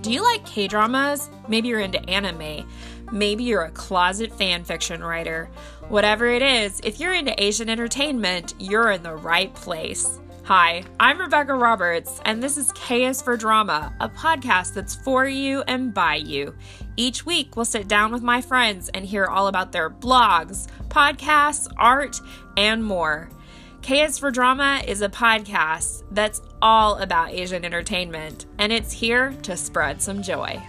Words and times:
Do 0.00 0.12
you 0.12 0.22
like 0.22 0.46
K 0.46 0.68
dramas? 0.68 1.28
Maybe 1.48 1.68
you're 1.68 1.80
into 1.80 2.00
anime. 2.08 2.68
Maybe 3.10 3.42
you're 3.42 3.64
a 3.64 3.70
closet 3.72 4.32
fan 4.32 4.62
fiction 4.62 5.02
writer. 5.02 5.50
Whatever 5.88 6.26
it 6.26 6.40
is, 6.40 6.80
if 6.84 7.00
you're 7.00 7.12
into 7.12 7.34
Asian 7.42 7.68
entertainment, 7.68 8.54
you're 8.60 8.92
in 8.92 9.02
the 9.02 9.16
right 9.16 9.52
place. 9.54 10.20
Hi, 10.44 10.84
I'm 11.00 11.18
Rebecca 11.18 11.52
Roberts, 11.52 12.20
and 12.24 12.40
this 12.40 12.56
is 12.56 12.72
is 12.88 13.20
for 13.20 13.36
Drama, 13.36 13.92
a 14.00 14.08
podcast 14.08 14.72
that's 14.72 14.94
for 14.94 15.26
you 15.26 15.62
and 15.66 15.92
by 15.92 16.14
you. 16.14 16.54
Each 16.96 17.26
week, 17.26 17.56
we'll 17.56 17.64
sit 17.64 17.88
down 17.88 18.12
with 18.12 18.22
my 18.22 18.40
friends 18.40 18.88
and 18.90 19.04
hear 19.04 19.26
all 19.26 19.48
about 19.48 19.72
their 19.72 19.90
blogs, 19.90 20.68
podcasts, 20.88 21.66
art, 21.76 22.20
and 22.56 22.84
more. 22.84 23.30
K 23.82 24.02
is 24.02 24.18
for 24.18 24.30
Drama 24.30 24.82
is 24.86 25.00
a 25.00 25.08
podcast 25.08 26.02
that's 26.10 26.42
all 26.60 26.96
about 26.96 27.30
Asian 27.30 27.64
entertainment, 27.64 28.46
and 28.58 28.72
it's 28.72 28.92
here 28.92 29.32
to 29.42 29.56
spread 29.56 30.02
some 30.02 30.22
joy. 30.22 30.60